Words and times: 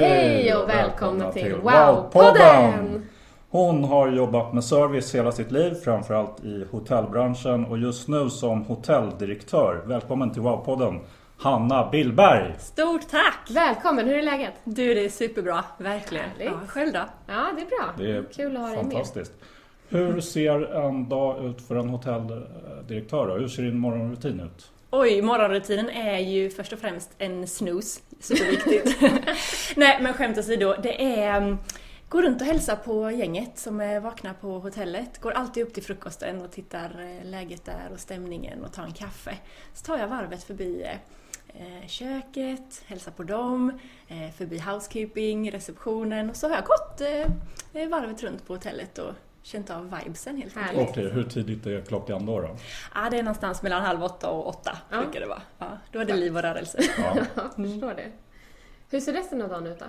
Hej 0.00 0.54
och 0.54 0.68
välkomna 0.68 1.32
till 1.32 1.54
Wow-podden! 1.54 3.00
Hon 3.50 3.84
har 3.84 4.08
jobbat 4.08 4.52
med 4.54 4.64
service 4.64 5.14
hela 5.14 5.32
sitt 5.32 5.50
liv, 5.50 5.74
framförallt 5.74 6.44
i 6.44 6.66
hotellbranschen 6.70 7.64
och 7.64 7.78
just 7.78 8.08
nu 8.08 8.30
som 8.30 8.64
hotelldirektör. 8.64 9.82
Välkommen 9.86 10.30
till 10.30 10.42
Wow-podden, 10.42 11.00
Hanna 11.38 11.88
Billberg! 11.90 12.54
Stort 12.58 13.08
tack! 13.10 13.50
Välkommen, 13.50 14.06
hur 14.06 14.18
är 14.18 14.22
läget? 14.22 14.52
Du, 14.64 14.94
det 14.94 15.04
är 15.04 15.08
superbra. 15.08 15.64
Verkligen. 15.78 16.24
Härligt. 16.30 16.46
Ja, 16.46 16.66
själv 16.66 16.92
då? 16.92 17.04
Ja, 17.26 17.46
det 17.56 17.62
är 17.62 17.66
bra. 17.66 17.94
Det 17.98 18.10
är 18.16 18.24
Kul 18.36 18.56
att 18.56 18.62
ha 18.62 18.68
dig 18.68 18.76
med. 18.76 18.92
fantastiskt. 18.92 19.32
Hur 19.88 20.20
ser 20.20 20.74
en 20.74 21.08
dag 21.08 21.44
ut 21.44 21.62
för 21.62 21.76
en 21.76 21.88
hotelldirektör? 21.88 23.26
då? 23.28 23.34
Hur 23.34 23.48
ser 23.48 23.62
din 23.62 23.78
morgonrutin 23.78 24.40
ut? 24.40 24.70
Oj, 24.90 25.22
morgonrutinen 25.22 25.90
är 25.90 26.18
ju 26.18 26.50
först 26.50 26.72
och 26.72 26.78
främst 26.78 27.10
en 27.18 27.46
snooze. 27.46 28.00
Superviktigt. 28.20 29.00
Nej, 29.76 29.98
men 30.02 30.14
skämt 30.14 30.38
åsido. 30.38 30.74
Det 30.82 31.04
är 31.20 31.36
mm, 31.36 31.58
går 32.08 32.22
runt 32.22 32.40
och 32.40 32.46
hälsa 32.46 32.76
på 32.76 33.10
gänget 33.10 33.58
som 33.58 33.80
är 33.80 34.00
vakna 34.00 34.34
på 34.34 34.58
hotellet. 34.58 35.20
Går 35.20 35.30
alltid 35.30 35.62
upp 35.62 35.74
till 35.74 35.82
frukosten 35.82 36.42
och 36.42 36.52
tittar 36.52 37.00
eh, 37.00 37.24
läget 37.30 37.64
där 37.64 37.90
och 37.92 38.00
stämningen 38.00 38.64
och 38.64 38.72
tar 38.72 38.82
en 38.82 38.92
kaffe. 38.92 39.38
Så 39.74 39.84
tar 39.84 39.98
jag 39.98 40.08
varvet 40.08 40.44
förbi 40.44 40.82
eh, 40.82 41.82
eh, 41.82 41.86
köket, 41.86 42.82
hälsar 42.86 43.12
på 43.12 43.22
dem, 43.22 43.78
förbi 44.36 44.58
housekeeping, 44.58 45.52
receptionen 45.52 46.30
och 46.30 46.36
så 46.36 46.48
har 46.48 46.54
jag 46.54 46.64
gått 46.64 47.00
varvet 47.90 48.22
runt 48.22 48.46
på 48.46 48.54
hotellet 48.54 48.98
och 48.98 49.12
känt 49.46 49.70
av 49.70 49.96
vibesen 49.98 50.36
helt 50.36 50.56
enkelt. 50.56 50.90
Okej, 50.90 51.08
hur 51.08 51.24
tidigt 51.24 51.66
är 51.66 51.80
klockan 51.80 52.26
då? 52.26 52.40
då? 52.40 52.56
Ja, 52.94 53.10
det 53.10 53.18
är 53.18 53.22
någonstans 53.22 53.62
mellan 53.62 53.82
halv 53.82 54.04
åtta 54.04 54.30
och 54.30 54.48
åtta 54.48 54.78
Ja. 54.90 55.00
brukar 55.00 55.20
det 55.20 55.26
vara. 55.26 55.42
Ja, 55.58 55.78
då 55.92 55.98
är 55.98 56.04
det 56.04 56.14
liv 56.16 56.36
och 56.36 56.42
rörelse. 56.42 56.78
Ja. 56.98 57.16
Jag 57.36 57.54
förstår 57.54 57.94
det. 57.94 58.10
Hur 58.90 59.00
ser 59.00 59.12
resten 59.12 59.42
av 59.42 59.48
dagen 59.48 59.66
ut 59.66 59.78
då? 59.78 59.84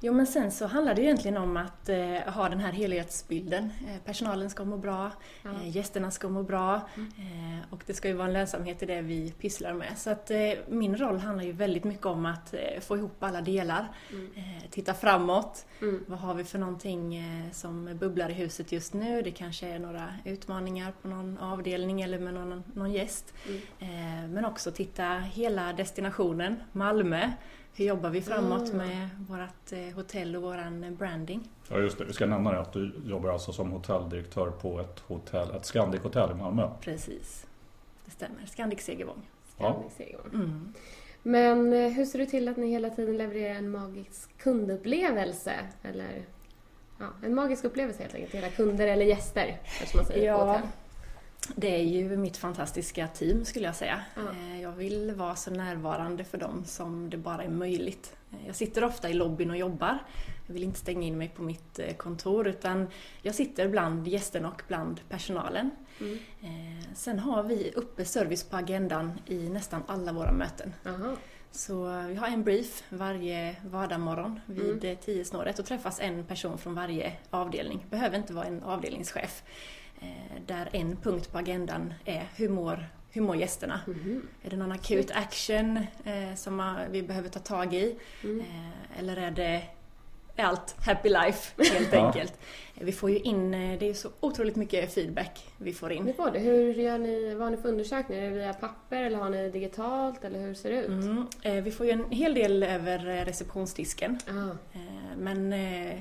Jo, 0.00 0.12
men 0.12 0.26
sen 0.26 0.50
så 0.50 0.66
handlar 0.66 0.94
det 0.94 1.02
egentligen 1.02 1.36
om 1.36 1.56
att 1.56 1.88
eh, 1.88 2.32
ha 2.34 2.48
den 2.48 2.60
här 2.60 2.72
helhetsbilden. 2.72 3.64
Eh, 3.64 3.96
personalen 4.04 4.50
ska 4.50 4.64
må 4.64 4.76
bra, 4.76 5.10
Ja. 5.42 5.50
eh, 5.50 5.76
gästerna 5.76 6.10
ska 6.10 6.28
må 6.28 6.42
bra 6.42 6.74
eh, 6.96 7.58
och 7.70 7.82
det 7.86 7.94
ska 7.94 8.08
ju 8.08 8.14
vara 8.14 8.26
en 8.26 8.32
lönsamhet 8.32 8.82
i 8.82 8.86
det 8.86 9.00
vi 9.00 9.32
pysslar 9.40 9.72
med. 9.72 9.98
Så 9.98 10.10
att 10.10 10.30
eh, 10.30 10.38
min 10.68 10.96
roll 10.96 11.18
handlar 11.18 11.44
ju 11.44 11.52
väldigt 11.52 11.84
mycket 11.84 12.06
om 12.06 12.26
att 12.26 12.54
eh, 12.54 12.80
få 12.80 12.96
ihop 12.96 13.22
alla 13.22 13.40
delar, 13.40 13.88
eh, 14.36 14.70
titta 14.70 14.94
framåt. 14.94 15.66
Mm. 15.80 16.04
Vad 16.06 16.18
har 16.18 16.34
vi 16.34 16.44
för 16.44 16.58
någonting 16.58 17.22
som 17.52 17.96
bubblar 18.00 18.30
i 18.30 18.32
huset 18.32 18.72
just 18.72 18.94
nu? 18.94 19.22
Det 19.22 19.30
kanske 19.30 19.66
är 19.68 19.78
några 19.78 20.14
utmaningar 20.24 20.92
på 21.02 21.08
någon 21.08 21.38
avdelning 21.38 22.00
eller 22.02 22.18
med 22.18 22.34
någon, 22.34 22.62
någon 22.74 22.92
gäst. 22.92 23.34
Mm. 23.80 24.32
Men 24.32 24.44
också 24.44 24.70
titta 24.70 25.04
hela 25.18 25.72
destinationen, 25.72 26.60
Malmö. 26.72 27.30
Hur 27.78 27.84
jobbar 27.86 28.10
vi 28.10 28.22
framåt 28.22 28.72
Mm. 28.72 28.86
med 28.88 29.08
vårt 29.28 29.72
eh, 29.72 29.94
hotell 29.94 30.36
och 30.36 30.42
våran 30.42 30.96
branding? 30.98 31.48
Ja 31.68 31.78
just 31.78 31.98
det, 31.98 32.04
vi 32.04 32.12
ska 32.12 32.26
nämna 32.26 32.52
det 32.52 32.60
att 32.60 32.72
du 32.72 32.92
jobbar 33.06 33.30
alltså 33.30 33.52
som 33.52 33.70
hotelldirektör 33.70 34.50
på 34.50 34.80
ett 34.80 35.00
hotell, 35.00 35.50
ett 35.50 35.64
Scandic 35.64 36.02
hotell 36.02 36.30
i 36.30 36.34
Malmö. 36.34 36.70
Precis, 36.80 37.46
det 38.04 38.10
stämmer. 38.10 38.46
Scandic 38.46 38.80
Segervång. 38.80 39.22
Ja. 39.58 39.82
Mm. 40.34 40.72
Men 41.22 41.72
eh, 41.72 41.90
hur 41.92 42.04
ser 42.04 42.18
du 42.18 42.26
till 42.26 42.48
att 42.48 42.56
ni 42.56 42.70
hela 42.70 42.90
tiden 42.90 43.16
levererar 43.16 43.54
en 43.54 43.70
magisk 43.70 44.38
kundupplevelse? 44.38 45.52
Eller 45.82 46.22
ja, 46.98 47.06
en 47.24 47.34
magisk 47.34 47.64
upplevelse 47.64 48.02
helt 48.02 48.14
enkelt 48.14 48.30
till 48.30 48.40
era 48.44 48.50
kunder 48.50 48.86
eller 48.86 49.04
gäster, 49.04 49.60
kanske 49.78 49.96
man 49.96 50.06
säger 50.06 50.34
på 50.34 50.40
Ja, 50.40 50.52
hotell. 50.52 50.68
Det 51.56 51.74
är 51.80 51.84
ju 51.84 52.16
mitt 52.16 52.36
fantastiska 52.36 53.08
team 53.08 53.44
skulle 53.44 53.66
jag 53.66 53.74
säga. 53.76 54.00
Eh, 54.16 54.62
Jag 54.62 54.72
vill 54.72 55.12
vara 55.14 55.36
så 55.36 55.50
närvarande 55.50 56.24
för 56.24 56.38
dem 56.38 56.64
som 56.64 57.10
det 57.10 57.16
bara 57.16 57.44
är 57.44 57.48
möjligt. 57.48 58.16
Eh, 58.32 58.46
Jag 58.46 58.56
sitter 58.56 58.84
ofta 58.84 59.10
i 59.10 59.14
lobbyn 59.14 59.50
och 59.50 59.56
jobbar. 59.56 59.98
Jag 60.46 60.54
vill 60.54 60.64
inte 60.64 60.78
stänga 60.78 61.06
in 61.06 61.18
mig 61.18 61.28
på 61.28 61.42
mitt 61.42 61.78
eh, 61.78 61.94
kontor 61.94 62.46
utan 62.48 62.86
jag 63.22 63.34
sitter 63.34 63.68
bland 63.68 64.08
gästerna 64.08 64.48
och 64.48 64.62
bland 64.68 65.00
personalen. 65.08 65.70
Mm. 66.00 66.18
Sen 66.94 67.18
har 67.18 67.42
vi 67.42 67.72
uppe 67.76 68.04
service 68.04 68.44
på 68.44 68.56
agendan 68.56 69.20
i 69.26 69.48
nästan 69.48 69.82
alla 69.86 70.12
våra 70.12 70.32
möten. 70.32 70.74
Aha. 70.86 71.16
Så 71.50 72.02
vi 72.08 72.14
har 72.14 72.26
en 72.28 72.44
brief 72.44 72.82
varje 72.88 73.56
vardagsmorgon 73.70 74.40
vid 74.46 74.84
mm. 74.84 74.96
tiosnåret 74.96 75.58
och 75.58 75.66
träffas 75.66 76.00
en 76.00 76.24
person 76.24 76.58
från 76.58 76.74
varje 76.74 77.12
avdelning. 77.30 77.86
Behöver 77.90 78.16
inte 78.16 78.32
vara 78.32 78.44
en 78.46 78.62
avdelningschef. 78.62 79.42
Eh, 80.00 80.40
där 80.46 80.68
en 80.72 80.96
punkt 80.96 81.32
på 81.32 81.38
agendan 81.38 81.94
är 82.04 82.28
hur 82.36 82.48
mår, 82.48 82.86
hur 83.10 83.22
mår 83.22 83.36
gästerna? 83.36 83.80
Mhm. 83.86 84.28
Är 84.42 84.50
det 84.50 84.56
någon 84.56 84.72
akut 84.72 85.10
action 85.10 85.76
eh, 86.04 86.34
som 86.36 86.76
vi 86.90 87.02
behöver 87.02 87.28
ta 87.28 87.40
tag 87.40 87.74
i? 87.74 87.96
Mm. 88.24 88.40
Eh, 88.40 88.98
eller 88.98 89.16
är 89.16 89.30
det 89.30 89.62
är 90.36 90.44
allt 90.44 90.76
happy 90.86 91.08
life 91.08 91.62
helt 91.74 91.92
Ja. 91.92 92.06
enkelt? 92.06 92.38
Vi 92.74 92.92
får 92.92 93.10
ju 93.10 93.18
in, 93.18 93.50
det 93.50 93.88
är 93.88 93.94
så 93.94 94.08
otroligt 94.20 94.56
mycket 94.56 94.94
feedback 94.94 95.46
vi 95.56 95.72
får 95.72 95.92
in. 95.92 96.02
Ni 96.04 96.12
får 96.12 96.30
det. 96.30 96.38
Hur 96.38 96.74
gör 96.74 96.98
ni, 96.98 97.34
vad 97.34 97.42
har 97.42 97.50
ni 97.50 97.56
för 97.56 97.68
undersökningar? 97.68 98.22
Är 98.22 98.30
det 98.30 98.36
via 98.36 98.52
papper 98.52 99.02
eller 99.02 99.18
har 99.18 99.30
ni 99.30 99.50
digitalt 99.50 100.24
eller 100.24 100.40
hur 100.40 100.54
ser 100.54 100.70
det 100.70 100.76
ut? 100.82 100.88
Mm. 100.88 101.26
Eh, 101.42 101.54
Vi 101.54 101.70
får 101.70 101.86
ju 101.86 101.92
en 101.92 102.10
hel 102.10 102.34
del 102.34 102.62
över 102.62 102.98
receptionsdisken. 103.24 104.18
Ah, 104.28 104.50
Eh, 104.78 105.16
Men 105.16 105.52
eh, 105.52 106.00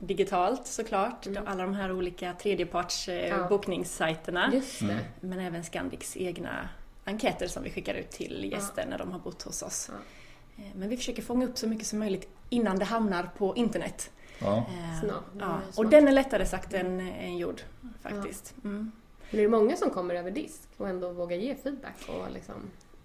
digitalt 0.00 0.66
såklart, 0.66 1.26
Mm. 1.26 1.42
alla 1.46 1.62
de 1.62 1.74
här 1.74 1.92
olika 1.92 2.32
tredjeparts 2.32 3.08
eh, 3.08 3.28
Ja. 3.28 3.48
bokningssajterna. 3.48 4.52
Mm. 4.80 4.98
Men 5.20 5.40
även 5.40 5.64
Scandics 5.64 6.16
egna 6.16 6.68
enkäter 7.04 7.46
som 7.46 7.62
vi 7.62 7.70
skickar 7.70 7.94
ut 7.94 8.10
till 8.10 8.48
gäster 8.52 8.86
när 8.90 8.98
de 8.98 9.12
har 9.12 9.18
bott 9.18 9.42
hos 9.42 9.62
oss. 9.62 9.90
Ja. 9.92 10.64
Eh, 10.64 10.70
Men 10.74 10.88
vi 10.88 10.96
försöker 10.96 11.22
fånga 11.22 11.46
upp 11.46 11.58
så 11.58 11.68
mycket 11.68 11.86
som 11.86 11.98
möjligt 11.98 12.28
innan 12.48 12.78
det 12.78 12.84
hamnar 12.84 13.30
på 13.38 13.56
internet. 13.56 14.10
Ja. 14.38 14.56
Eh, 14.56 15.04
är 15.04 15.12
Ja. 15.38 15.60
Och 15.76 15.86
den 15.86 16.08
är 16.08 16.12
lättare 16.12 16.46
sagt 16.46 16.74
än, 16.74 17.00
än 17.00 17.36
gjord 17.38 17.60
faktiskt. 18.02 18.54
Mm. 18.64 18.92
Men 19.30 19.40
är 19.40 19.44
det 19.44 19.48
många 19.50 19.76
som 19.76 19.90
kommer 19.90 20.14
över 20.14 20.30
disk 20.30 20.60
och 20.76 20.88
ändå 20.88 21.12
vågar 21.12 21.36
ge 21.36 21.54
feedback? 21.54 22.08
Och 22.08 22.32
liksom... 22.32 22.54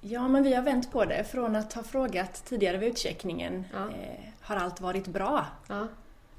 Ja, 0.01 0.27
men 0.27 0.43
vi 0.43 0.53
har 0.53 0.63
vänt 0.63 0.91
på 0.91 1.05
det. 1.05 1.23
Från 1.23 1.55
att 1.55 1.73
ha 1.73 1.83
frågat 1.83 2.45
tidigare 2.45 2.77
vid 2.77 2.89
utcheckningen, 2.89 3.63
Ja. 3.73 3.79
eh, 3.89 4.19
har 4.41 4.55
allt 4.55 4.81
varit 4.81 5.07
bra? 5.07 5.45
Ja. 5.67 5.87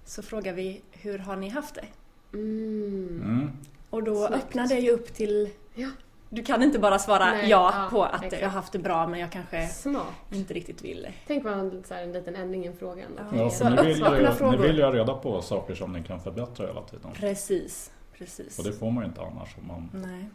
Så 0.04 0.22
frågar 0.22 0.52
vi, 0.52 0.82
hur 0.92 1.18
har 1.18 1.36
ni 1.36 1.48
haft 1.48 1.74
det? 1.74 1.84
Mm. 2.32 3.20
Mm. 3.24 3.50
Och 3.90 4.02
då 4.02 4.26
Snyggt. 4.26 4.44
öppnar 4.44 4.66
det 4.68 4.78
ju 4.78 4.90
upp 4.90 5.14
till... 5.14 5.50
Ja. 5.74 5.90
Du 6.30 6.42
kan 6.42 6.62
inte 6.62 6.78
bara 6.78 6.98
svara 6.98 7.24
Nej, 7.30 7.50
ja, 7.50 7.72
ja, 7.82 7.88
på 7.90 8.04
att 8.04 8.14
exakt. 8.24 8.42
jag 8.42 8.48
har 8.48 8.54
haft 8.54 8.72
det 8.72 8.78
bra 8.78 9.06
men 9.06 9.20
jag 9.20 9.32
kanske 9.32 9.68
Smart. 9.68 10.06
inte 10.32 10.54
riktigt 10.54 10.84
vill. 10.84 11.08
Tänk 11.26 11.44
en, 11.46 11.84
så 11.84 11.94
här, 11.94 12.02
en 12.02 12.12
liten 12.12 12.36
ändring 12.36 12.64
i 12.64 12.66
en 12.66 12.76
fråga. 12.76 13.04
ändå. 13.04 13.22
Ja. 13.32 13.38
Ja, 13.42 13.50
Så 13.50 13.64
för 13.64 13.70
ni, 13.70 13.94
vill 13.94 14.04
öppna 14.04 14.18
ju, 14.20 14.28
ni 14.28 14.34
frågor. 14.34 14.58
vill 14.58 14.76
ju 14.76 14.82
ha 14.84 14.92
reda 14.92 15.14
på 15.14 15.42
saker 15.42 15.74
som 15.74 15.92
ni 15.92 16.02
kan 16.02 16.20
förbättra 16.20 16.66
hela 16.66 16.82
tiden. 16.82 17.10
Precis, 17.14 17.90
precis. 18.18 18.58
Och 18.58 18.64
det 18.64 18.72
får 18.72 18.90
man 18.90 19.04
ju 19.04 19.08
inte 19.08 19.20
annars. 19.22 19.56
Om 19.60 19.66
man, 19.66 19.90
Nej. 20.08 20.28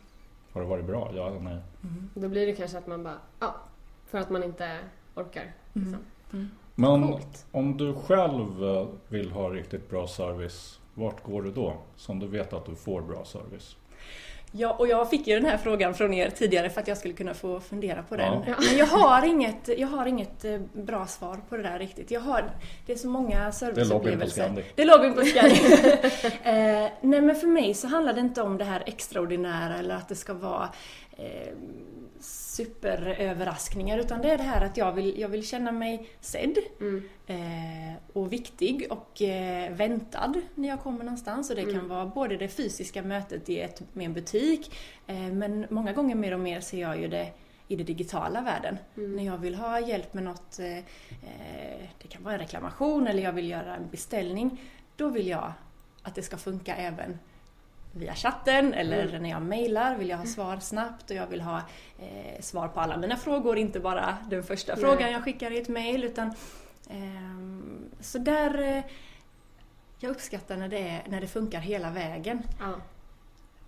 har 0.52 0.62
det 0.62 0.68
varit 0.68 0.86
bra? 0.86 1.12
Ja 1.16 1.28
eller 1.28 1.40
nej? 1.40 1.58
Mm. 1.84 2.10
Då 2.14 2.28
blir 2.30 2.46
det 2.46 2.54
kanske 2.54 2.78
att 2.78 2.88
man 2.88 3.04
bara, 3.04 3.18
ja, 3.40 3.56
för 4.08 4.18
att 4.18 4.30
man 4.30 4.44
inte 4.44 4.78
orkar. 5.16 5.54
Liksom. 5.74 5.98
Mm. 6.34 6.50
Men 6.80 7.08
Coolt. 7.08 7.46
om 7.52 7.78
du 7.78 7.94
själv 7.94 8.64
eh, 8.64 8.88
vill 9.08 9.32
ha 9.32 9.50
riktigt 9.50 9.90
bra 9.90 10.08
service, 10.08 10.80
vart 10.94 11.24
går 11.24 11.42
du 11.42 11.52
då? 11.52 11.74
Som 11.96 12.20
du 12.20 12.28
vet 12.28 12.54
att 12.54 12.66
du 12.66 12.76
får 12.76 13.02
bra 13.02 13.26
service. 13.26 13.76
Ja, 14.52 14.76
och 14.80 14.88
jag 14.88 15.10
fick 15.10 15.28
ju 15.28 15.36
den 15.36 15.46
här 15.46 15.58
frågan 15.58 15.94
från 15.94 16.14
er 16.14 16.30
tidigare 16.30 16.70
för 16.70 16.82
att 16.82 16.88
jag 16.88 16.98
skulle 16.98 17.14
kunna 17.14 17.34
få 17.34 17.60
fundera 17.60 18.04
på 18.04 18.16
den. 18.16 18.44
Ja. 18.48 18.56
Men 18.70 18.78
jag 18.78 18.86
har, 18.86 19.26
inget, 19.26 19.70
jag 19.78 19.88
har 19.88 20.06
inget 20.06 20.46
eh, 20.46 20.60
bra 20.74 21.08
svar 21.08 21.40
på 21.50 21.58
det 21.58 21.64
där 21.64 21.80
riktigt. 21.80 22.12
Jag 22.12 22.22
har, 22.22 22.52
det 22.86 22.94
är 22.94 22.98
så 22.98 23.08
många 23.08 23.52
serviceupplevelser. 23.52 24.64
Det 24.76 24.82
är 24.82 24.86
lobbyn 24.86 25.14
på 25.14 25.22
Scandic. 25.22 25.84
eh, 26.44 26.88
nej 27.02 27.22
men 27.22 27.36
för 27.36 27.48
mig 27.48 27.74
så 27.74 27.88
handlar 27.88 28.14
det 28.14 28.22
inte 28.22 28.42
om 28.42 28.58
det 28.58 28.66
här 28.66 28.84
extraordinära 28.86 29.78
eller 29.78 29.96
att 29.96 30.08
det 30.08 30.16
ska 30.16 30.34
vara 30.34 30.70
eh, 31.18 31.54
superöverraskningar 32.20 33.98
utan 33.98 34.22
det 34.22 34.32
är 34.32 34.38
det 34.38 34.44
här 34.44 34.66
att 34.66 34.78
jag 34.78 34.92
vill, 34.92 35.20
jag 35.20 35.30
vill 35.30 35.48
känna 35.48 35.72
mig 35.72 36.10
sedd 36.22 36.58
eh, 37.28 37.38
och 38.14 38.34
viktig 38.34 38.88
och 38.90 39.22
eh, 39.22 39.74
väntad 39.74 40.34
när 40.56 40.70
jag 40.70 40.80
kommer 40.80 41.04
någonstans. 41.04 41.50
Och 41.50 41.56
det 41.56 41.74
kan 41.74 41.88
vara 41.88 42.06
både 42.06 42.38
det 42.38 42.48
fysiska 42.48 43.04
mötet 43.04 43.50
i 43.50 43.60
ett, 43.60 43.82
med 43.94 44.06
en 44.06 44.14
butik 44.14 44.76
eh, 45.08 45.16
men 45.16 45.68
många 45.70 45.94
gånger 45.94 46.16
mer 46.16 46.34
och 46.34 46.40
mer 46.40 46.62
ser 46.62 46.82
jag 46.82 47.02
ju 47.02 47.08
det 47.08 47.32
i 47.68 47.76
den 47.76 47.86
digitala 47.86 48.42
världen. 48.42 48.78
När 48.96 49.26
jag 49.26 49.38
vill 49.38 49.56
ha 49.56 49.80
hjälp 49.80 50.14
med 50.14 50.24
något, 50.24 50.60
eh, 50.60 50.78
eh, 50.78 51.90
det 52.02 52.08
kan 52.08 52.24
vara 52.24 52.34
en 52.34 52.40
reklamation 52.40 53.08
eller 53.08 53.24
jag 53.24 53.34
vill 53.34 53.50
göra 53.50 53.76
en 53.76 53.90
beställning, 53.92 54.62
då 54.96 55.10
vill 55.10 55.28
jag 55.28 55.54
att 56.04 56.16
det 56.16 56.22
ska 56.22 56.38
funka 56.38 56.76
även 56.76 57.20
via 57.92 58.16
chatten 58.16 58.74
eller 58.74 59.20
när 59.20 59.30
jag 59.30 59.42
mejlar 59.42 59.98
vill 59.98 60.10
jag 60.10 60.18
ha 60.18 60.26
svar 60.26 60.60
snabbt 60.60 61.10
och 61.10 61.16
jag 61.16 61.28
vill 61.28 61.42
ha 61.42 61.58
eh, 62.00 62.42
svar 62.42 62.68
på 62.68 62.80
alla 62.80 62.98
mina 62.98 63.18
frågor, 63.18 63.58
inte 63.58 63.80
bara 63.80 64.18
den 64.30 64.44
första 64.44 64.76
Nej. 64.76 64.84
frågan 64.84 65.12
jag 65.12 65.24
skickar 65.24 65.52
i 65.52 65.60
ett 65.60 65.68
mejl. 65.68 66.04
Utan, 66.04 66.34
ehm, 66.90 67.90
så 68.00 68.18
där, 68.18 68.62
eh, 68.62 68.84
jag 70.00 70.12
uppskattar 70.12 70.58
när 70.58 70.68
det, 70.68 70.88
är, 70.88 71.04
när 71.08 71.22
det 71.22 71.28
funkar 71.28 71.60
hela 71.60 71.92
vägen. 71.92 72.44
Ja. 72.60 72.74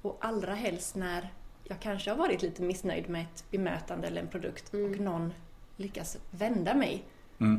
Och 0.01 0.17
allra 0.21 0.53
helst 0.53 0.95
när 0.95 1.29
jag 1.63 1.79
kanske 1.79 2.09
har 2.09 2.17
varit 2.17 2.41
lite 2.41 2.61
missnöjd 2.61 3.09
med 3.09 3.21
ett 3.21 3.45
bemötande 3.51 4.07
eller 4.07 4.21
en 4.21 4.27
produkt 4.27 4.73
och 4.73 4.99
någon 4.99 5.33
lyckas 5.77 6.17
vända 6.31 6.73
mig 6.73 7.03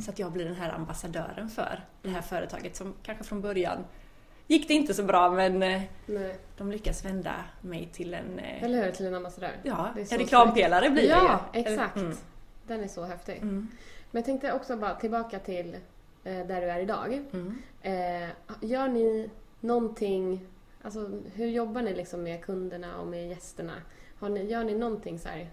så 0.05 0.11
att 0.11 0.19
jag 0.19 0.33
blir 0.33 0.45
den 0.45 0.55
här 0.55 0.73
ambassadören 0.73 1.49
för 1.51 1.85
det 2.03 2.09
här 2.09 2.23
företaget 2.23 2.77
som 2.77 2.95
kanske 3.03 3.25
från 3.25 3.41
början 3.41 3.85
gick 4.53 4.69
det 4.69 4.75
inte 4.75 4.95
så 4.95 5.03
bra 5.03 5.31
men 5.31 5.63
eh, 5.63 5.83
Nej. 6.07 6.37
de 6.57 6.71
lyckas 6.73 7.05
vända 7.05 7.35
mig 7.61 7.89
till 7.93 8.15
en 8.15 8.39
eh, 8.39 8.63
Eller 8.65 8.85
hur? 8.85 8.93
Till 8.93 9.07
en 9.07 9.15
ambassadör. 9.15 9.51
ja, 9.63 9.91
en 10.11 10.19
reklampelare 10.19 10.91
blir 10.91 11.09
Ja, 11.09 11.41
det 11.53 11.59
ju. 11.59 11.65
exakt. 11.67 11.97
Mm. 11.97 12.17
Den 12.67 12.81
är 12.85 12.89
så 12.89 13.05
häftig. 13.05 13.37
Mm. 13.37 13.69
Men 14.11 14.21
jag 14.21 14.25
tänkte 14.25 14.53
också 14.53 14.77
bara 14.77 14.95
tillbaka 14.95 15.39
till 15.39 15.75
eh, 16.25 16.47
där 16.47 16.61
du 16.61 16.67
är 16.71 16.81
idag. 16.81 17.23
Mm. 17.33 17.63
Gör 18.61 18.89
ni 18.89 19.31
någonting, 19.61 20.47
alltså 20.83 21.11
hur 21.35 21.47
jobbar 21.47 21.83
ni 21.83 21.95
liksom 21.95 22.23
med 22.23 22.45
kunderna 22.45 22.99
och 22.99 23.07
med 23.07 23.29
gästerna? 23.29 23.75
Har 24.19 24.29
ni, 24.29 24.51
gör 24.51 24.65
ni 24.65 24.75
någonting 24.75 25.19
så 25.19 25.29
här, 25.29 25.51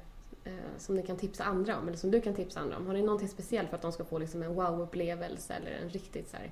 som 0.78 0.96
ni 0.96 1.04
kan 1.04 1.18
tipsa 1.18 1.44
andra 1.44 1.78
om, 1.78 1.88
eller 1.88 1.98
som 1.98 2.12
du 2.12 2.22
kan 2.22 2.34
tipsa 2.36 2.60
andra 2.60 2.78
om? 2.78 2.88
Har 2.88 2.94
ni 2.94 3.02
någonting 3.02 3.28
speciellt 3.28 3.70
för 3.70 3.76
att 3.76 3.82
de 3.82 3.92
ska 3.92 4.04
få 4.04 4.18
liksom 4.20 4.44
en 4.44 4.54
wow-upplevelse 4.56 5.54
eller 5.54 5.72
en 5.72 5.90
riktigt 5.90 6.30
så 6.30 6.38
här 6.38 6.52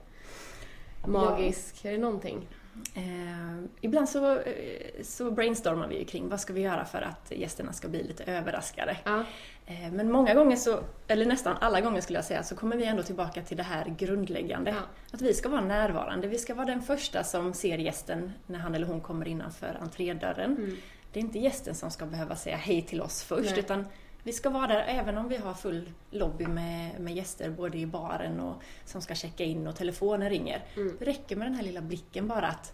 magisk, 1.06 1.86
är 1.86 1.92
det 1.92 1.98
någonting? 1.98 2.48
Eh, 2.96 3.64
ibland 3.82 4.10
så, 4.10 4.32
eh, 4.40 5.04
så 5.04 5.32
brainstormar 5.32 5.88
vi 5.88 6.00
ju 6.00 6.06
kring 6.06 6.30
vad 6.30 6.40
ska 6.40 6.54
vi 6.54 6.62
göra 6.62 6.86
för 6.86 7.02
att 7.02 7.32
gästerna 7.32 7.74
ska 7.74 7.88
bli 7.88 8.04
lite 8.04 8.24
överraskade. 8.24 8.98
Ja. 9.04 9.24
Eh, 9.66 9.92
men 9.92 10.12
många 10.12 10.34
gånger, 10.34 10.56
så, 10.56 10.80
eller 11.08 11.26
nästan 11.26 11.56
alla 11.62 11.82
gånger 11.82 12.02
skulle 12.02 12.18
jag 12.18 12.26
säga, 12.26 12.44
så 12.44 12.56
kommer 12.56 12.78
vi 12.78 12.86
ändå 12.86 13.04
tillbaka 13.04 13.42
till 13.42 13.58
det 13.58 13.64
här 13.64 13.96
grundläggande. 13.98 14.72
Ja. 14.72 14.82
Att 15.12 15.22
vi 15.22 15.34
ska 15.34 15.50
vara 15.50 15.62
närvarande. 15.62 16.28
Vi 16.28 16.38
ska 16.38 16.56
vara 16.56 16.66
den 16.66 16.82
första 16.82 17.24
som 17.24 17.54
ser 17.54 17.78
gästen 17.78 18.34
när 18.46 18.60
han 18.60 18.76
eller 18.76 18.88
hon 18.88 19.02
kommer 19.02 19.28
innanför 19.28 19.78
entrédörren. 19.82 20.78
Det 21.14 21.20
är 21.20 21.24
inte 21.24 21.40
gästen 21.40 21.76
som 21.76 21.92
ska 21.92 22.06
behöva 22.06 22.36
säga 22.36 22.58
hej 22.58 22.82
till 22.82 23.02
oss 23.02 23.24
först, 23.24 23.52
Nej. 23.52 23.60
utan 23.60 23.86
vi 24.28 24.34
ska 24.34 24.50
vara 24.50 24.68
där 24.68 24.84
även 24.88 25.18
om 25.18 25.28
vi 25.28 25.38
har 25.38 25.54
full 25.54 25.92
lobby 26.12 26.48
med, 26.48 27.00
med 27.00 27.16
gäster 27.16 27.50
både 27.50 27.78
i 27.78 27.86
baren 27.86 28.40
och 28.40 28.64
som 28.86 29.02
ska 29.02 29.16
checka 29.16 29.44
in 29.44 29.68
och 29.68 29.76
telefonen 29.76 30.30
ringer. 30.30 30.64
Det 31.00 31.06
räcker 31.06 31.36
med 31.36 31.48
den 31.48 31.56
här 31.56 31.64
lilla 31.64 31.82
blicken 31.82 32.28
bara 32.28 32.48
att 32.48 32.74